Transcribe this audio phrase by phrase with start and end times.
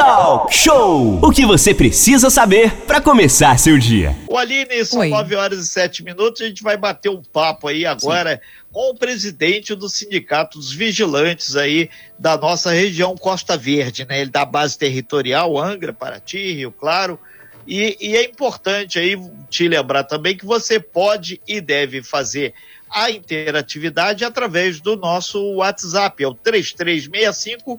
[0.00, 1.20] Talk Show!
[1.22, 4.16] O que você precisa saber para começar seu dia.
[4.30, 5.10] O Aline, são Oi.
[5.10, 6.40] 9 horas e 7 minutos.
[6.40, 8.40] A gente vai bater um papo aí agora
[8.72, 14.22] com o presidente do Sindicato dos Vigilantes aí da nossa região Costa Verde, né?
[14.22, 17.20] Ele da base territorial, Angra, Paraty, Rio Claro.
[17.66, 19.20] E, e é importante aí
[19.50, 22.54] te lembrar também que você pode e deve fazer
[22.88, 27.78] a interatividade através do nosso WhatsApp, é o 3365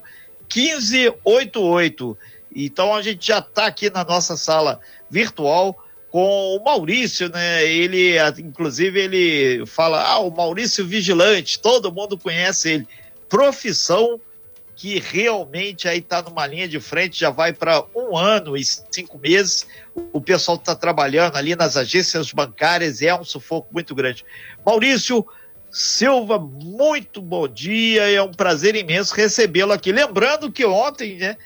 [0.55, 2.17] 1588.
[2.54, 5.77] Então a gente já está aqui na nossa sala virtual
[6.09, 7.66] com o Maurício, né?
[7.66, 12.88] Ele, inclusive, ele fala: ah, o Maurício Vigilante, todo mundo conhece ele.
[13.29, 14.20] Profissão
[14.81, 19.20] que realmente aí está numa linha de frente, já vai para um ano e cinco
[19.20, 19.68] meses.
[20.12, 24.26] O pessoal está trabalhando ali nas agências bancárias e é um sufoco muito grande.
[24.65, 25.23] Maurício
[25.71, 29.91] Silva, muito bom dia, é um prazer imenso recebê-lo aqui.
[29.91, 31.38] Lembrando que ontem, né,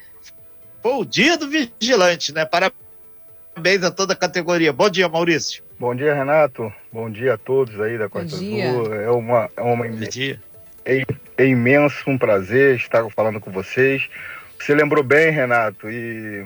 [0.81, 2.43] foi o dia do vigilante, né?
[2.45, 4.73] Parabéns a toda a categoria.
[4.73, 5.63] Bom dia, Maurício.
[5.80, 6.73] Bom dia, Renato.
[6.91, 8.69] Bom dia a todos aí da Costa dia.
[8.69, 8.94] Azul.
[8.95, 10.41] É uma, é uma Bom dia.
[10.85, 14.07] é imenso um prazer estar falando com vocês.
[14.59, 16.45] Você lembrou bem, Renato, e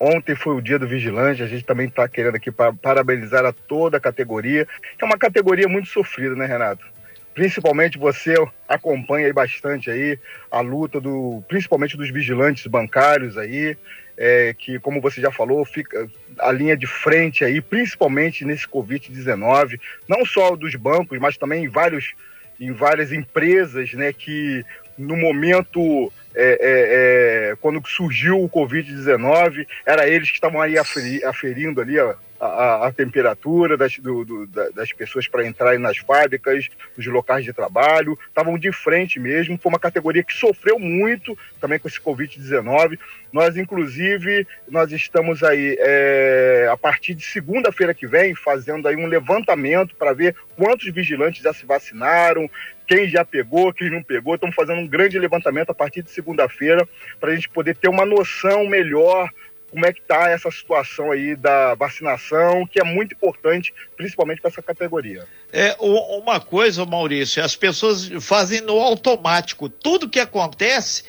[0.00, 1.42] ontem foi o dia do vigilante.
[1.42, 4.64] A gente também está querendo aqui pa- parabenizar a toda a categoria,
[4.96, 6.86] que é uma categoria muito sofrida, né, Renato?
[7.34, 8.34] Principalmente você
[8.68, 10.18] acompanha bastante aí
[10.50, 13.76] a luta do, principalmente dos vigilantes bancários aí,
[14.16, 19.80] é, que como você já falou, fica a linha de frente aí, principalmente nesse Covid-19,
[20.06, 22.14] não só dos bancos, mas também em vários
[22.60, 24.64] em várias empresas, né, que
[24.96, 31.24] no momento é, é, é, quando surgiu o Covid-19, era eles que estavam aí aferi-
[31.24, 35.96] aferindo ali a, a- a temperatura das, do- do- da- das pessoas para entrarem nas
[35.98, 39.58] fábricas, nos locais de trabalho, estavam de frente mesmo.
[39.62, 42.98] Foi uma categoria que sofreu muito também com esse Covid-19.
[43.32, 49.06] Nós, inclusive, nós estamos aí é, a partir de segunda-feira que vem fazendo aí um
[49.06, 52.50] levantamento para ver quantos vigilantes já se vacinaram,
[52.86, 54.34] quem já pegou, quem não pegou.
[54.34, 56.88] Estamos fazendo um grande levantamento a partir de segunda-feira
[57.20, 59.28] para a gente poder ter uma noção melhor
[59.72, 64.50] como é que está essa situação aí da vacinação, que é muito importante, principalmente para
[64.50, 65.26] essa categoria.
[65.50, 69.70] É, uma coisa, Maurício, as pessoas fazem no automático.
[69.70, 71.04] Tudo que acontece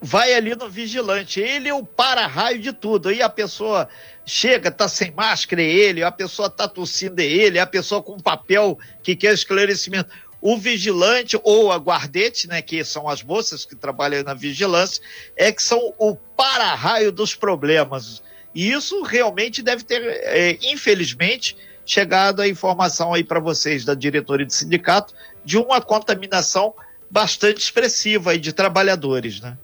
[0.00, 1.40] vai ali no vigilante.
[1.40, 3.10] Ele é o para-raio de tudo.
[3.10, 3.88] Aí a pessoa
[4.26, 8.18] chega, tá sem máscara, é ele, a pessoa tá tossindo, é ele, a pessoa com
[8.18, 10.10] papel que quer esclarecimento.
[10.40, 15.02] O vigilante ou a guardete, né, que são as moças que trabalham na vigilância,
[15.36, 18.22] é que são o para-raio dos problemas.
[18.54, 24.46] E isso realmente deve ter, é, infelizmente, chegado a informação aí para vocês da diretoria
[24.46, 25.14] do sindicato
[25.44, 26.74] de uma contaminação
[27.10, 29.56] bastante expressiva aí de trabalhadores, né?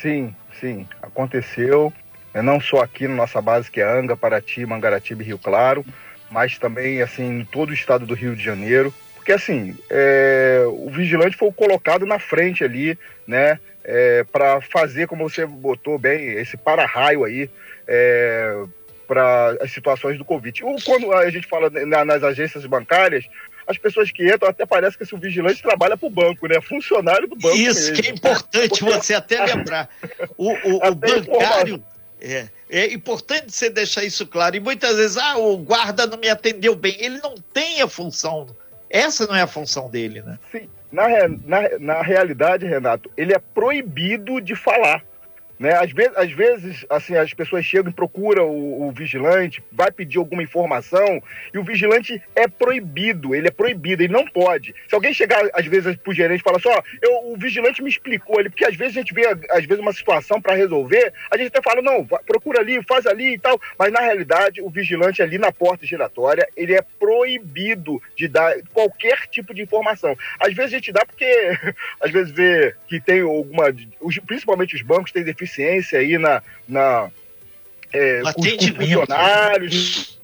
[0.00, 1.92] Sim, sim, aconteceu.
[2.34, 5.84] É, não só aqui na nossa base, que é Anga, Paraty, Mangaratiba e Rio Claro,
[6.30, 8.92] mas também assim em todo o estado do Rio de Janeiro.
[9.24, 13.58] Porque assim, é, o vigilante foi colocado na frente ali, né?
[14.32, 17.50] para fazer, como você botou bem, esse para-raio aí
[17.86, 18.64] é,
[19.06, 20.62] para as situações do Covid.
[20.64, 23.26] Ou quando a gente fala na- nas agências bancárias,
[23.66, 26.60] as pessoas que entram até parece que esse vigilante trabalha para o banco, né?
[26.62, 27.56] Funcionário do banco.
[27.56, 28.02] Isso mesmo.
[28.02, 29.88] que é importante você até lembrar.
[30.36, 31.82] O, o- o Até bancário.
[32.20, 34.56] É, é importante você deixar isso claro.
[34.56, 36.96] E muitas vezes, ah, o guarda não me atendeu bem.
[36.98, 38.46] Ele não tem a função.
[38.94, 40.38] Essa não é a função dele, né?
[40.52, 41.08] Sim, na,
[41.44, 45.04] na, na realidade, Renato, ele é proibido de falar.
[45.64, 45.72] Né?
[45.72, 50.18] Às, vezes, às vezes, assim, as pessoas chegam e procuram o, o vigilante, vai pedir
[50.18, 51.22] alguma informação,
[51.54, 54.74] e o vigilante é proibido, ele é proibido, ele não pode.
[54.86, 58.38] Se alguém chegar, às vezes, pro gerente e falar assim, ó, o vigilante me explicou
[58.38, 61.46] ali, porque às vezes a gente vê, às vezes, uma situação para resolver, a gente
[61.46, 65.38] até fala, não, procura ali, faz ali e tal, mas na realidade, o vigilante ali
[65.38, 70.14] na porta giratória, ele é proibido de dar qualquer tipo de informação.
[70.38, 71.24] Às vezes a gente dá porque,
[72.02, 73.74] às vezes vê que tem alguma,
[74.26, 77.10] principalmente os bancos têm deficiência aí na, na
[77.92, 80.14] é, funcionários.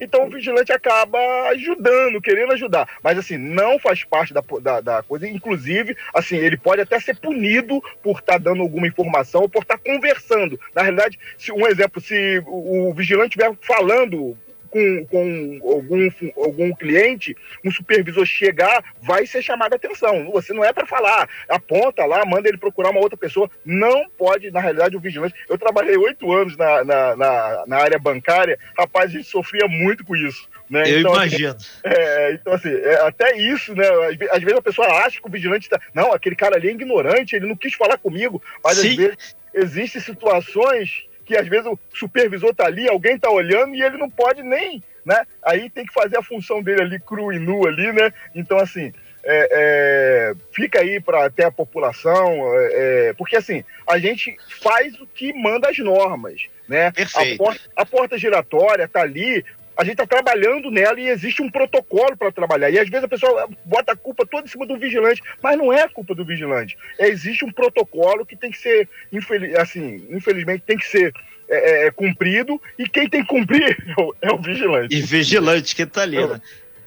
[0.00, 1.18] Então o vigilante acaba
[1.50, 2.88] ajudando, querendo ajudar.
[3.02, 5.26] Mas assim, não faz parte da, da, da coisa.
[5.26, 9.78] Inclusive, assim, ele pode até ser punido por estar dando alguma informação ou por estar
[9.78, 10.58] conversando.
[10.74, 14.36] Na realidade, se, um exemplo, se o, o vigilante estiver falando
[14.72, 20.30] com, com algum, algum cliente, um supervisor chegar, vai ser chamado a atenção.
[20.32, 23.50] Você não é para falar, aponta lá, manda ele procurar uma outra pessoa.
[23.64, 25.34] Não pode, na realidade, o vigilante.
[25.48, 30.04] Eu trabalhei oito anos na, na, na, na área bancária, rapaz, a gente sofria muito
[30.04, 30.48] com isso.
[30.70, 30.90] Né?
[30.90, 31.54] Eu Então, imagino.
[31.84, 33.86] é, então, assim, é, até isso, né?
[34.08, 35.78] Às, ve- às vezes a pessoa acha que o vigilante tá.
[35.92, 38.88] Não, aquele cara ali é ignorante, ele não quis falar comigo, mas Sim.
[38.90, 39.36] às vezes.
[39.52, 44.10] existem situações que às vezes o supervisor está ali, alguém está olhando e ele não
[44.10, 45.24] pode nem, né?
[45.42, 48.12] Aí tem que fazer a função dele ali cru e nu ali, né?
[48.34, 48.92] Então, assim,
[49.24, 55.00] é, é, fica aí para até a população, é, é, porque assim, a gente faz
[55.00, 56.90] o que manda as normas, né?
[56.90, 57.34] Perfeito.
[57.34, 59.44] A porta, a porta giratória está ali,
[59.76, 62.70] a gente está trabalhando nela e existe um protocolo para trabalhar.
[62.70, 65.72] E às vezes a pessoa bota a culpa toda em cima do vigilante, mas não
[65.72, 66.76] é culpa do vigilante.
[66.98, 71.12] É, existe um protocolo que tem que ser, infeliz, assim, infelizmente, tem que ser
[71.48, 74.94] é, é, é cumprido e quem tem que cumprir é o, é o vigilante.
[74.94, 76.40] E vigilante que está ali, né?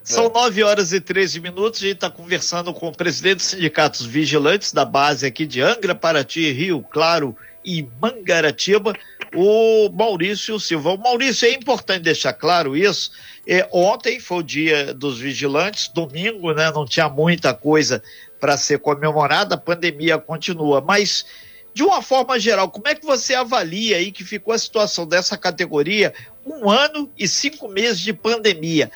[0.03, 1.81] São 9 horas e 13 minutos.
[1.81, 5.95] A gente está conversando com o presidente dos sindicatos vigilantes da base aqui de Angra,
[5.95, 7.35] Paraty, Rio Claro
[7.65, 8.93] e Mangaratiba,
[9.35, 10.93] o Maurício Silva.
[10.93, 13.11] O Maurício, é importante deixar claro isso.
[13.47, 16.71] É, ontem foi o dia dos vigilantes, domingo, né?
[16.71, 18.01] Não tinha muita coisa
[18.39, 20.81] para ser comemorada, a pandemia continua.
[20.81, 21.25] Mas,
[21.73, 25.37] de uma forma geral, como é que você avalia aí que ficou a situação dessa
[25.37, 26.13] categoria?
[26.45, 28.91] Um ano e cinco meses de pandemia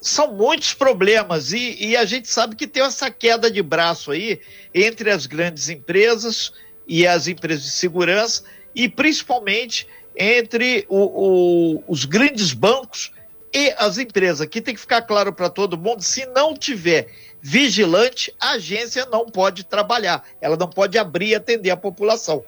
[0.00, 4.40] são muitos problemas e, e, a gente sabe que tem essa queda de braço aí
[4.74, 6.52] entre as grandes empresas
[6.88, 8.42] e as empresas de segurança
[8.74, 9.86] e principalmente
[10.16, 13.12] entre o, o, os grandes bancos
[13.52, 14.40] e as empresas.
[14.40, 17.08] Aqui tem que ficar claro para todo mundo: se não tiver
[17.40, 22.44] vigilante, a agência não pode trabalhar, ela não pode abrir e atender a população.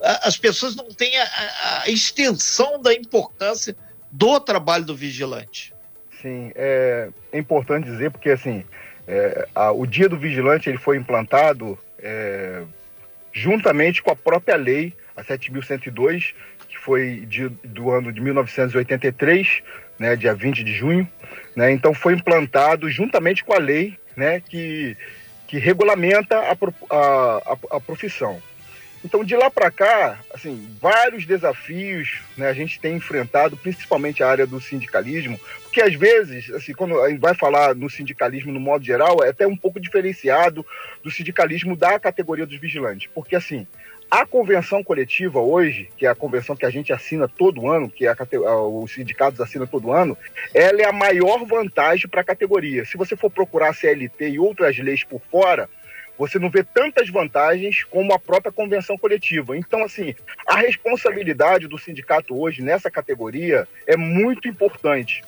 [0.00, 3.76] As pessoas não têm a, a extensão da importância
[4.12, 5.74] do trabalho do vigilante.
[6.22, 8.64] Sim, é, é importante dizer porque assim
[9.06, 12.62] é, a, o dia do vigilante ele foi implantado é,
[13.32, 16.34] juntamente com a própria lei, a 7.102,
[16.68, 19.62] que foi de, do ano de 1983,
[19.98, 21.08] né, dia 20 de junho.
[21.56, 24.96] Né, então foi implantado juntamente com a lei né, que,
[25.46, 26.56] que regulamenta a,
[26.90, 28.40] a, a, profissão.
[29.04, 34.28] Então, de lá para cá, assim, vários desafios né, a gente tem enfrentado, principalmente a
[34.28, 38.58] área do sindicalismo, porque às vezes, assim, quando a gente vai falar no sindicalismo no
[38.58, 40.66] modo geral, é até um pouco diferenciado
[41.02, 43.66] do sindicalismo da categoria dos vigilantes, porque assim,
[44.10, 48.06] a convenção coletiva hoje, que é a convenção que a gente assina todo ano, que
[48.06, 50.16] é a, os sindicatos assinam todo ano,
[50.54, 52.84] ela é a maior vantagem para a categoria.
[52.84, 55.68] Se você for procurar CLT e outras leis por fora,
[56.16, 59.56] você não vê tantas vantagens como a própria convenção coletiva.
[59.56, 60.14] Então, assim,
[60.46, 65.22] a responsabilidade do sindicato hoje nessa categoria é muito importante.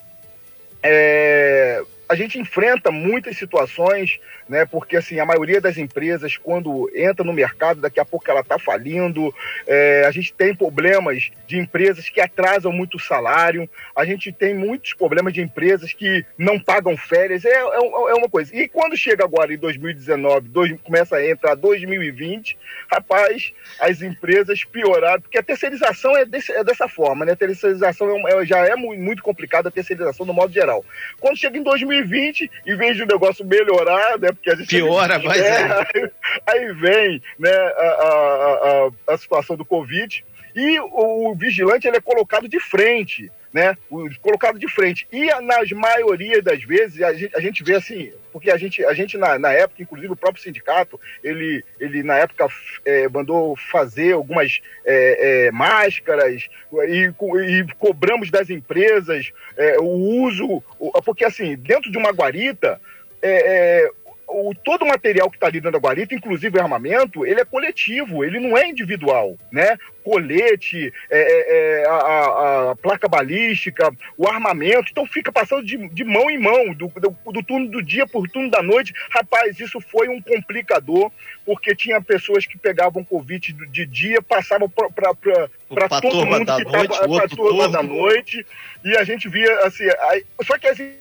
[0.82, 4.18] É, a gente enfrenta muitas situações,
[4.48, 4.66] né?
[4.66, 8.58] Porque assim, a maioria das empresas, quando entra no mercado, daqui a pouco ela está
[8.58, 9.32] falindo.
[9.64, 13.70] É, a gente tem problemas de empresas que atrasam muito o salário.
[13.94, 17.44] A gente tem muitos problemas de empresas que não pagam férias.
[17.44, 18.56] É, é, é uma coisa.
[18.56, 22.58] E quando chega agora em 2019, dois, começa a entrar 2020,
[22.92, 27.34] rapaz, as empresas pioraram, porque a terceirização é, desse, é dessa forma, né?
[27.34, 30.84] A terceirização é, é já é muito complicada, a terceirização no modo geral.
[31.20, 34.32] Quando chega em 2020, 2020, em vez de o negócio melhorar, né?
[34.32, 36.10] Porque a gente piora, vai é,
[36.46, 40.24] aí vem, né, a, a, a, a situação do Covid
[40.54, 43.76] e o, o vigilante ele é colocado de frente né,
[44.22, 45.06] colocado de frente.
[45.10, 48.94] E nas maioria das vezes a gente, a gente vê assim, porque a gente, a
[48.94, 52.46] gente na, na época, inclusive o próprio sindicato, ele, ele na época
[52.84, 60.62] é, mandou fazer algumas é, é, máscaras e, e, cobramos das empresas é, o uso,
[61.04, 62.80] porque assim, dentro de uma guarita,
[63.22, 63.90] é, é,
[64.30, 67.44] o, todo o material que está ali dentro da guarita, inclusive o armamento, ele é
[67.44, 69.76] coletivo, ele não é individual, né?
[70.02, 76.04] Colete, é, é, é a, a, placa balística, o armamento, então fica passando de, de
[76.04, 78.94] mão em mão, do, do, do, turno do dia por turno da noite.
[79.10, 81.10] Rapaz, isso foi um complicador,
[81.44, 87.24] porque tinha pessoas que pegavam Covid de dia, passavam para todo mundo que estava para
[87.24, 88.46] a turma da noite,
[88.84, 89.84] e a gente via assim.
[90.08, 90.94] Aí, só que assim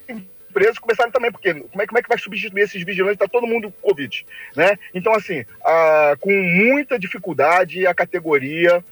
[0.49, 3.15] empresas começaram também, porque como é, como é que vai substituir esses vigilantes?
[3.15, 4.25] Está todo mundo com Covid,
[4.55, 4.77] né?
[4.93, 8.83] Então, assim, a, com muita dificuldade, a categoria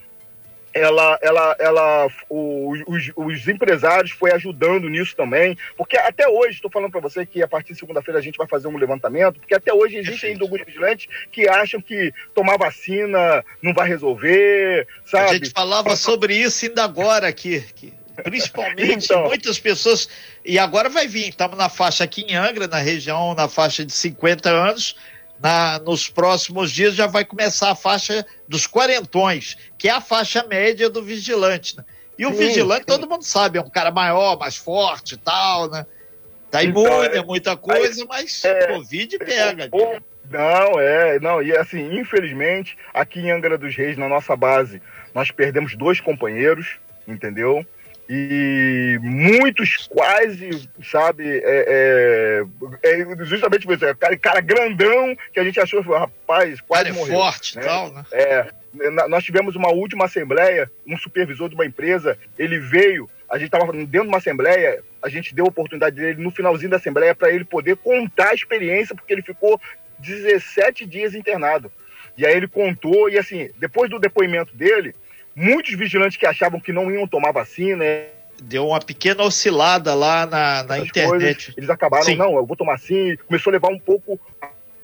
[0.72, 6.90] ela, ela, ela, os, os, empresários foi ajudando nisso também, porque até hoje, estou falando
[6.90, 9.72] para você que a partir de segunda-feira a gente vai fazer um levantamento, porque até
[9.72, 15.30] hoje existem ainda alguns vigilantes que acham que tomar vacina não vai resolver, sabe?
[15.30, 19.24] A gente falava sobre isso ainda agora aqui, que Principalmente então.
[19.24, 20.08] muitas pessoas.
[20.44, 23.92] E agora vai vir, estamos na faixa aqui em Angra, na região, na faixa de
[23.92, 24.96] 50 anos.
[25.40, 30.42] Na, nos próximos dias já vai começar a faixa dos quarentões, que é a faixa
[30.42, 31.76] média do vigilante.
[31.76, 31.84] Né?
[32.18, 32.86] E o sim, vigilante, sim.
[32.86, 35.86] todo mundo sabe, é um cara maior, mais forte e tal, né?
[36.50, 39.64] Tá então, imune é, muita coisa, mas é, Covid pega.
[39.64, 44.82] É, não, é, não, e assim, infelizmente, aqui em Angra dos Reis, na nossa base,
[45.14, 47.64] nós perdemos dois companheiros, entendeu?
[48.08, 52.42] E muitos quase, sabe, é,
[52.82, 56.88] é, é justamente você, é cara, cara grandão que a gente achou, rapaz, quase cara
[56.88, 57.14] é morreu.
[57.14, 57.62] forte né?
[57.62, 58.04] tal, né?
[58.12, 58.50] É,
[59.08, 63.70] nós tivemos uma última assembleia, um supervisor de uma empresa, ele veio, a gente estava
[63.72, 67.30] dentro de uma assembleia, a gente deu a oportunidade dele no finalzinho da assembleia para
[67.30, 69.60] ele poder contar a experiência, porque ele ficou
[69.98, 71.70] 17 dias internado.
[72.16, 74.94] E aí ele contou, e assim, depois do depoimento dele,
[75.38, 77.84] muitos vigilantes que achavam que não iam tomar vacina.
[77.84, 78.08] É,
[78.42, 81.08] Deu uma pequena oscilada lá na, na internet.
[81.08, 82.16] Coisas, eles acabaram, sim.
[82.16, 83.16] não, eu vou tomar sim.
[83.26, 84.18] Começou a levar um pouco.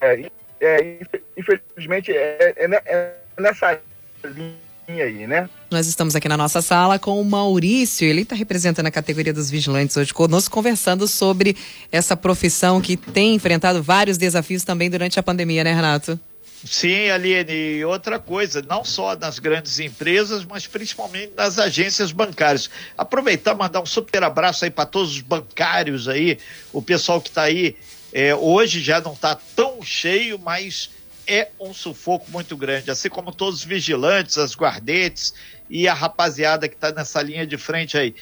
[0.00, 0.26] É,
[0.60, 0.98] é,
[1.36, 3.80] infelizmente, é, é, é nessa
[4.24, 5.48] linha aí, né?
[5.70, 9.50] Nós estamos aqui na nossa sala com o Maurício, ele está representando a categoria dos
[9.50, 11.56] vigilantes hoje conosco, conversando sobre
[11.90, 16.18] essa profissão que tem enfrentado vários desafios também durante a pandemia, né, Renato?
[16.64, 22.70] Sim, Aline, e outra coisa, não só nas grandes empresas, mas principalmente nas agências bancárias.
[22.96, 26.38] Aproveitar mandar um super abraço aí para todos os bancários aí,
[26.72, 27.76] o pessoal que está aí.
[28.12, 30.88] É, hoje já não está tão cheio, mas
[31.26, 35.34] é um sufoco muito grande, assim como todos os vigilantes, as guardetes
[35.68, 38.14] e a rapaziada que está nessa linha de frente aí.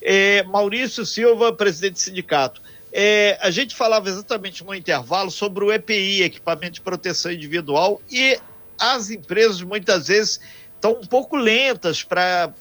[0.00, 2.62] É, Maurício Silva, presidente do sindicato.
[2.92, 8.38] É, a gente falava exatamente no intervalo sobre o EPI, equipamento de proteção individual, e
[8.78, 10.40] as empresas muitas vezes
[10.74, 12.52] estão um pouco lentas para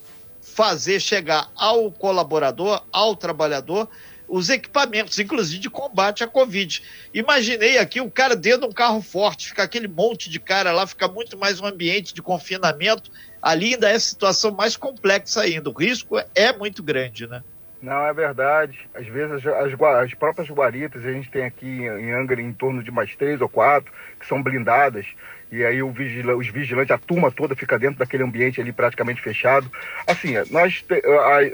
[0.42, 3.88] fazer chegar ao colaborador, ao trabalhador,
[4.28, 6.84] os equipamentos, inclusive de combate à Covid.
[7.14, 10.86] Imaginei aqui o cara dentro de um carro forte, fica aquele monte de cara lá,
[10.86, 13.10] fica muito mais um ambiente de confinamento.
[13.42, 15.70] Ali ainda é situação mais complexa ainda.
[15.70, 17.42] O risco é muito grande, né?
[17.82, 18.90] Não, é verdade.
[18.94, 22.84] Às vezes as, as, as, próprias guaritas, a gente tem aqui em Angra em torno
[22.84, 25.06] de mais três ou quatro, que são blindadas,
[25.52, 29.72] e aí vigila, os vigilantes, a turma toda fica dentro daquele ambiente ali praticamente fechado.
[30.06, 30.84] Assim, nós,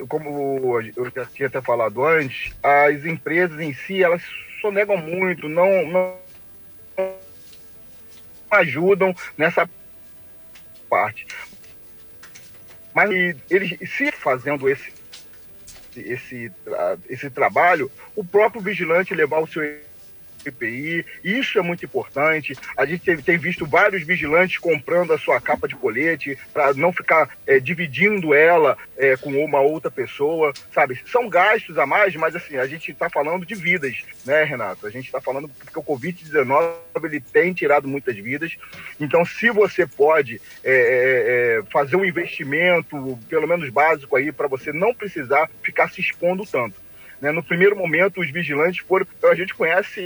[0.08, 4.24] como eu já tinha até falado antes, as empresas em si, elas
[4.62, 6.18] sonegam muito, não, não
[8.50, 9.70] ajudam nessa
[10.90, 11.28] parte.
[12.94, 13.10] Mas
[13.50, 15.03] eles se fazendo esse
[16.02, 16.52] esse,
[17.10, 19.64] esse trabalho, o próprio vigilante levar o seu
[20.46, 22.56] EPI, isso é muito importante.
[22.78, 26.92] A gente tem, tem visto vários vigilantes comprando a sua capa de colete para não
[26.92, 31.02] ficar é, dividindo ela é, com uma outra pessoa, sabe?
[31.06, 34.86] São gastos a mais, mas assim, a gente está falando de vidas, né, Renato?
[34.86, 36.74] A gente está falando porque o Covid-19
[37.04, 38.56] ele tem tirado muitas vidas.
[39.00, 40.72] Então, se você pode é,
[41.60, 46.46] é, fazer um investimento, pelo menos básico aí, para você não precisar ficar se expondo
[46.46, 46.76] tanto.
[47.22, 47.32] Né?
[47.32, 49.08] No primeiro momento, os vigilantes foram.
[49.24, 50.02] A gente conhece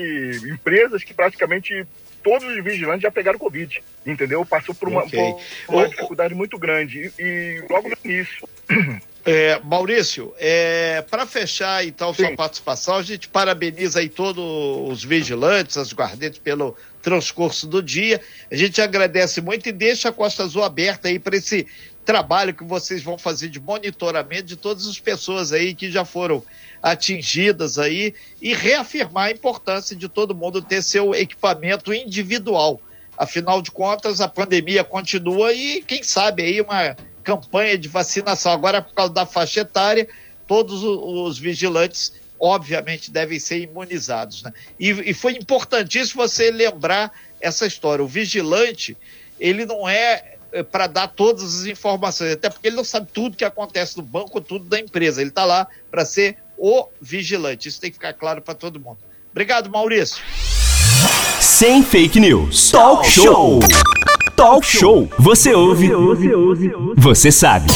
[0.45, 1.85] empresas que praticamente
[2.23, 4.45] todos os vigilantes já pegaram Covid, entendeu?
[4.45, 5.33] Passou por uma, okay.
[5.65, 7.11] por uma dificuldade muito grande.
[7.17, 8.47] E, e logo no início.
[9.29, 12.27] É, Maurício, é, para fechar então Sim.
[12.27, 14.41] sua participação, a gente parabeniza aí todos
[14.89, 16.77] os vigilantes, as guardetes pelo
[17.07, 18.19] transcurso do dia.
[18.51, 21.65] A gente agradece muito e deixa a Costa Azul aberta aí para esse
[22.03, 26.43] trabalho que vocês vão fazer de monitoramento de todas as pessoas aí que já foram
[26.83, 32.81] atingidas aí e reafirmar a importância de todo mundo ter seu equipamento individual.
[33.17, 38.51] Afinal de contas, a pandemia continua e quem sabe aí uma campanha de vacinação.
[38.51, 40.09] Agora, por causa da faixa etária,
[40.45, 44.43] todos os vigilantes, obviamente, devem ser imunizados.
[44.43, 44.53] Né?
[44.79, 48.03] E, e foi importantíssimo você lembrar essa história.
[48.03, 48.97] O vigilante,
[49.39, 53.35] ele não é é, para dar todas as informações, até porque ele não sabe tudo
[53.35, 55.21] que acontece no banco, tudo da empresa.
[55.21, 57.67] Ele está lá para ser o vigilante.
[57.67, 58.97] Isso tem que ficar claro para todo mundo.
[59.31, 60.23] Obrigado, Maurício.
[61.39, 62.71] Sem fake news.
[62.71, 63.59] Talk show.
[64.35, 65.09] Talk show.
[65.19, 65.89] Você ouve.
[66.95, 67.67] Você sabe.